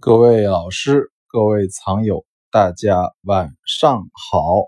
[0.00, 4.64] 各位老师，各位藏友，大家晚上好。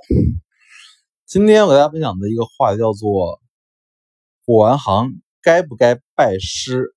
[1.24, 3.40] 今天我给大家分享的一个话叫做
[4.44, 5.08] “过完行
[5.40, 6.92] 该不该拜师”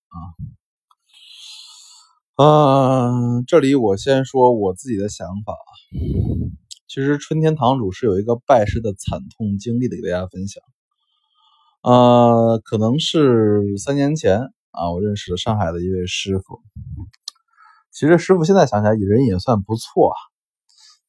[2.35, 2.43] 啊。
[2.43, 5.55] 嗯，这里我先说我自己的想法。
[6.89, 10.61] 其实春天堂主是有一个拜师的惨痛经历的，给大家分享。
[11.83, 14.41] 呃，可能是三年前
[14.71, 16.61] 啊，我认识了上海的一位师傅。
[17.95, 20.17] 其实师傅现在想起来，人也算不错啊。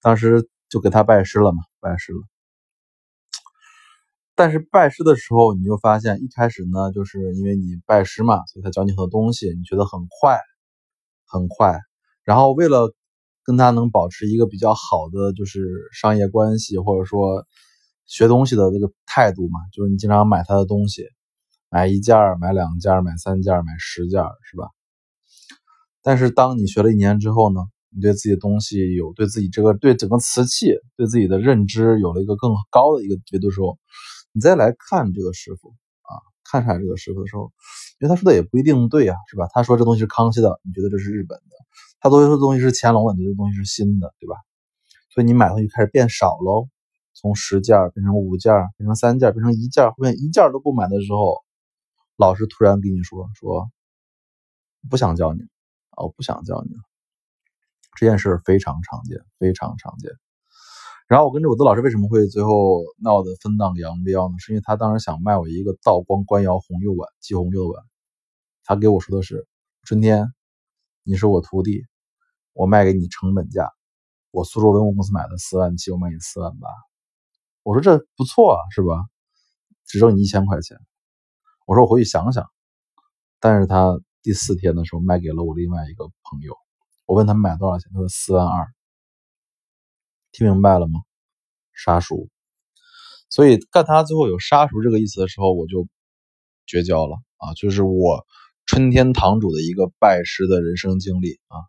[0.01, 2.21] 当时就给他拜师了嘛，拜师了。
[4.37, 10.39] 但是拜师的时候，你就发现一开始呢，就是因为你拜师嘛，所以他教你很多东西，你觉得很快，
[11.27, 11.77] 很快。
[12.23, 12.95] 然后为了
[13.43, 17.45] 跟他能保持一个比较好的就是商业关系，或者说
[18.05, 21.03] 学东西的这个态度嘛，就是你经常买他的东西，
[21.69, 24.69] 买一件买两件买三件买十件是吧？
[26.07, 33.77] 但是当你学了一年之后呢，你对自己的东西有对自己这个对整个瓷器对自己的认知有了一个更高的一个维度的时候，
[34.31, 35.71] 你再来看这个师傅
[36.03, 37.51] 啊，看上这个师傅的时候，
[37.99, 39.49] 因为他说的也不一定对啊，是吧？
[39.53, 41.57] 他说这东西是康熙的，你觉得这是日本的；
[41.99, 44.37] 他都说这东西是乾隆的，你觉得东西是新的，对吧？
[45.13, 46.69] 所以你买东西开始变少喽，
[47.15, 51.43] 从十件变成五件，变成三件，变成一件，后面一件都不买的时候，
[52.17, 53.69] 老师突然跟你说说，
[54.89, 55.41] 不想教你。
[56.05, 56.81] 我不想教你了，
[57.97, 60.13] 这件事非常常见，非常常见。
[61.09, 64.35] 然后我跟着我的老师为什么会最后闹得分道扬镳呢？
[64.39, 67.83] 是因为他当时想卖我一个道光官窑红釉碗，季红釉碗。
[68.65, 69.47] 他给我说的是
[69.85, 70.27] ：“春天，
[71.03, 71.85] 你是我徒弟，
[72.53, 73.71] 我卖给你成本价。
[74.33, 76.69] 我苏州文物公司买的四万七，我卖你四万八。”
[77.63, 79.07] 我说这不错啊，是吧？
[79.87, 80.77] 只收你一千块钱。
[81.67, 82.45] 我说我回去想想。
[83.41, 83.99] 但是他。
[84.27, 86.57] 第四天的时候卖给了我另外一个朋友，
[87.05, 88.67] 我问他买多少钱，他说四万二。
[90.33, 90.99] 听明白了吗？
[91.73, 92.29] 杀熟。
[93.31, 95.87] 所以干他最后有杀熟这个意思的时候，我就
[96.67, 97.55] 绝交了啊！
[97.55, 98.27] 就是我
[98.67, 101.63] 春天堂主的一个拜师的人生经历啊。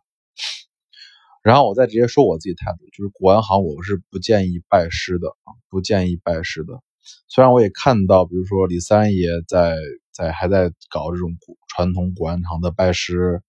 [1.44, 6.82] 然后我再直接说我自己态度，就是古玩行我是不建议拜师的啊，不建议拜师的。
[7.28, 9.76] 虽然我也看到，比如说李三爷在
[10.18, 13.40] 在还在搞这种古传统古玩行的拜师，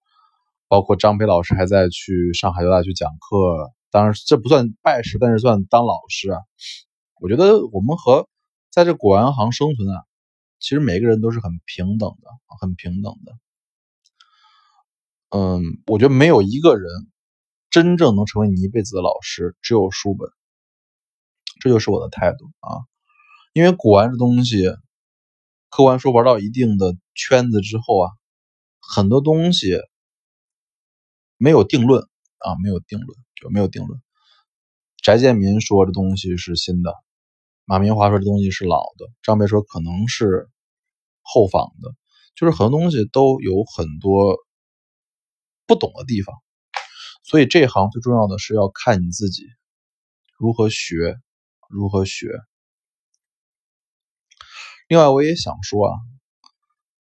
[0.68, 3.74] 包括张培老师还在去上海交大去讲课。
[3.90, 6.40] 当然这不算拜师，但是算当老师啊。
[7.20, 8.30] 我觉得我们和
[8.70, 10.04] 在这古玩行生存啊，
[10.60, 12.30] 其实每个人都是很平等的，
[12.62, 13.34] 很平等的。
[15.36, 16.88] 嗯，我觉得没有一个人
[17.72, 20.30] 真正能成为你一辈子的老师，只有书本。
[21.60, 22.86] 这就是我的态度啊。
[23.54, 24.66] 因为古玩这东西，
[25.70, 28.12] 客观说玩到一定的圈子之后啊，
[28.80, 29.78] 很多东西
[31.38, 32.02] 没有定论
[32.40, 34.02] 啊，没有定论就没有定论。
[35.02, 36.94] 翟建民说这东西是新的，
[37.66, 40.50] 马明华说这东西是老的，张培说可能是
[41.22, 41.96] 后仿的，
[42.36, 44.38] 就是很多东西都有很多
[45.68, 46.36] 不懂的地方。
[47.24, 49.44] 所以这行最重要的是要看你自己
[50.38, 51.16] 如何学，
[51.70, 52.28] 如何学。
[54.90, 55.94] 另外，我也想说啊，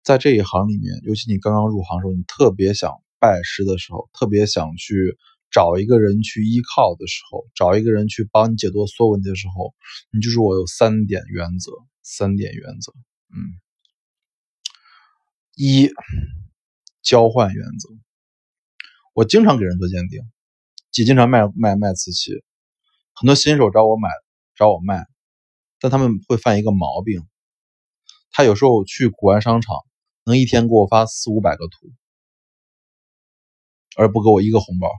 [0.04, 5.18] 在这一行里面，尤其你刚刚入行的时候，你特别想拜师的时候，特别想去
[5.50, 9.74] 找一个人去依靠的时候，找一个人去帮你解脱所有问题的时候，
[10.12, 11.72] 你就是我有三点原则，
[12.04, 12.92] 三点原则，
[13.32, 13.56] 嗯，
[15.56, 15.90] 一
[17.02, 17.88] 交换原则，
[19.14, 20.20] 我经常给人做鉴定，
[20.98, 22.34] 也经常卖卖卖瓷器，
[23.14, 24.10] 很多新手找我买，
[24.54, 25.08] 找我卖，
[25.80, 27.26] 但他们会犯一个毛病。
[28.32, 29.76] 他有时候去古玩商场，
[30.24, 31.92] 能一天给我发四五百个图，
[33.98, 34.90] 而不给我一个红包。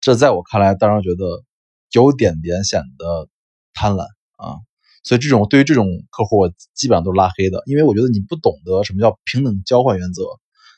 [0.00, 1.44] 这在我看来，当然觉得
[1.92, 3.28] 有点点显得
[3.74, 4.04] 贪婪
[4.36, 4.56] 啊。
[5.04, 10.22] 所以这种对于这种客户，我基本上都是拉黑的，因为我觉得你不懂得什么叫平等交换原则。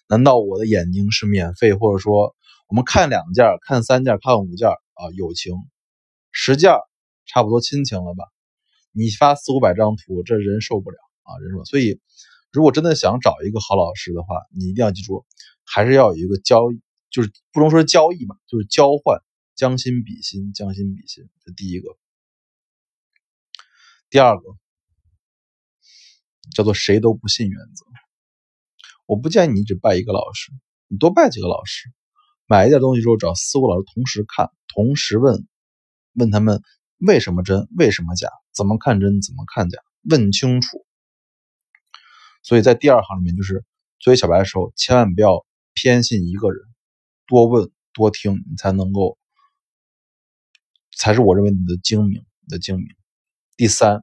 [0.09, 2.35] 难道我的眼睛是免费，或者说
[2.69, 5.55] 我们看两件、看三件、看五件啊，友情；
[6.33, 6.73] 十件
[7.27, 8.25] 差不多亲情了吧？
[8.93, 10.97] 你发四五百张图，这人受不了。
[11.31, 12.01] 啊，人说，所以
[12.51, 15.25] 如果真的想找一个好老师的话，你一定要记住，
[15.65, 16.81] 还是要有一个交易，
[17.11, 19.23] 就是不能说交易吧，就是交换，
[19.55, 21.97] 将心比心，将心比心，这第一个。
[24.11, 24.43] 第二个
[26.53, 27.87] 叫做谁都不信原则。
[29.07, 30.53] 我不建议你只拜一个老师，
[30.89, 31.93] 你多拜几个老师，
[32.47, 35.47] 买一件东西之后找四五老师同时看，同时问，
[36.15, 36.61] 问他们
[36.99, 40.85] 为什么真，为什么假，怎么看真，怎么看假，问清楚。
[42.51, 43.65] 所以在第二行里面，就是
[44.01, 46.61] 作为小白的时候，千万不要偏信一个人，
[47.29, 49.17] 多问多听，你才能够，
[50.97, 52.87] 才是我认为你的精明，你的精明。
[53.57, 54.03] 第三，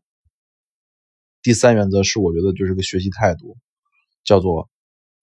[1.42, 3.58] 第三原则是我觉得就是个学习态度，
[4.24, 4.70] 叫做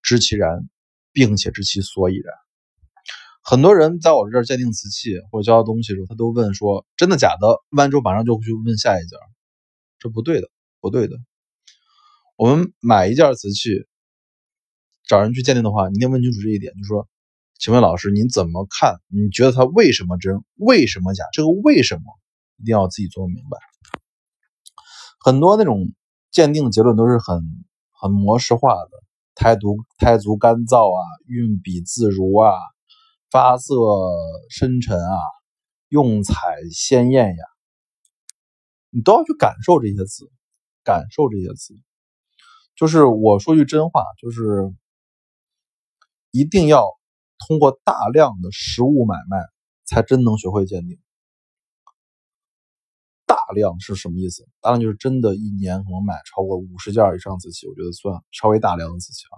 [0.02, 0.68] 知其然，
[1.10, 2.34] 并且知其所以然。
[3.42, 7.48] 很多人在我这儿鉴定瓷器或者教东西的时候，他都问说真的假的？
[7.70, 9.16] 问完之后马上就会去问下一家，
[9.98, 11.16] 这不对的，不对的。
[12.36, 13.86] 我们买一件瓷器，
[15.06, 17.08] 找人去鉴定的话，你得问清楚这一点，就是说，
[17.58, 19.00] 请问老师您怎么看？
[19.08, 20.44] 你觉得它为什么真？
[20.56, 21.24] 为什么假？
[21.32, 22.02] 这个为什么
[22.56, 23.58] 一定要自己做明白。
[25.20, 25.92] 很多那种
[26.30, 27.40] 鉴定的结论都是很
[27.92, 28.90] 很模式化的，
[29.34, 32.52] 胎足胎足干燥啊，运笔自如啊。
[33.30, 33.74] 发色
[34.48, 35.18] 深沉啊，
[35.88, 36.34] 用彩
[36.70, 37.44] 鲜艳呀，
[38.90, 40.30] 你都要去感受这些字，
[40.84, 41.74] 感受这些字。
[42.76, 44.72] 就是我说句真话，就是
[46.30, 46.84] 一定要
[47.46, 49.38] 通过大量的实物买卖，
[49.84, 50.98] 才真能学会鉴定。
[53.26, 54.48] 大量是什么意思？
[54.60, 59.36] 大量就是真的一年可能买超过五十件以上瓷器，我觉得算稍微大量的瓷器啊。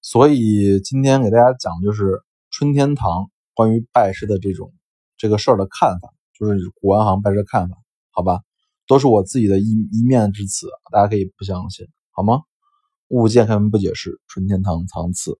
[0.00, 4.72] 所以今天给大家讲就是春天堂关于拜师的这种
[5.16, 7.76] 这个事儿的看法，就是古玩行拜师的看法，
[8.10, 8.42] 好吧，
[8.86, 12.42] 都是我自己的一一面之词，大家可以不相信，好吗？
[13.08, 15.38] 物见开门不解释，纯天堂藏词。